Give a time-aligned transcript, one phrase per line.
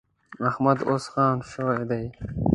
[0.49, 2.03] احمد اوس خان شوی دی.